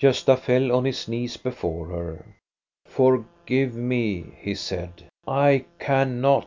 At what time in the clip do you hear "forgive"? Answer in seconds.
2.86-3.74